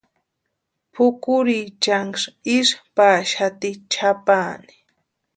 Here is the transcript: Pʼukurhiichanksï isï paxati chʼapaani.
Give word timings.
Pʼukurhiichanksï 0.93 2.27
isï 2.57 2.77
paxati 2.95 3.71
chʼapaani. 3.91 4.73